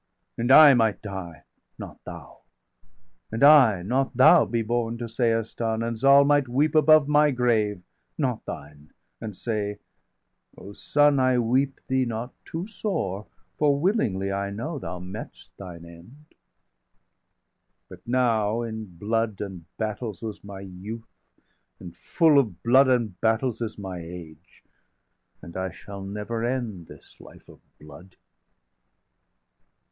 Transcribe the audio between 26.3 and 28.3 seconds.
end this life of blood."